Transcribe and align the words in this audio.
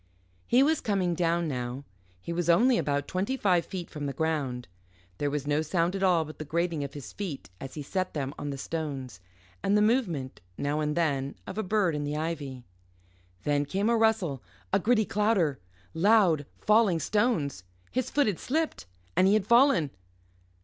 He 0.47 0.63
was 0.63 0.81
coming 0.81 1.13
down 1.13 1.47
now. 1.47 1.83
He 2.19 2.33
was 2.33 2.49
only 2.49 2.79
about 2.79 3.07
twenty 3.07 3.37
five 3.37 3.67
feet 3.67 3.87
from 3.91 4.07
the 4.07 4.13
ground. 4.13 4.67
There 5.19 5.29
was 5.29 5.45
no 5.45 5.61
sound 5.61 5.95
at 5.95 6.01
all 6.01 6.25
but 6.25 6.39
the 6.39 6.43
grating 6.43 6.83
of 6.83 6.95
his 6.95 7.13
feet 7.13 7.51
as 7.59 7.75
he 7.75 7.83
set 7.83 8.15
them 8.15 8.33
on 8.35 8.49
the 8.49 8.57
stones, 8.57 9.19
and 9.61 9.77
the 9.77 9.81
movement, 9.83 10.41
now 10.57 10.79
and 10.79 10.97
then, 10.97 11.35
of 11.45 11.59
a 11.59 11.61
bird 11.61 11.93
in 11.93 12.03
the 12.03 12.17
ivy. 12.17 12.65
Then 13.43 13.63
came 13.63 13.91
a 13.91 13.95
rustle, 13.95 14.41
a 14.73 14.79
gritty 14.79 15.05
clatter, 15.05 15.59
loud 15.93 16.47
falling 16.57 16.99
stones: 16.99 17.63
his 17.91 18.09
foot 18.09 18.25
had 18.25 18.39
slipped, 18.39 18.87
and 19.15 19.27
he 19.27 19.35
had 19.35 19.45
fallen. 19.45 19.91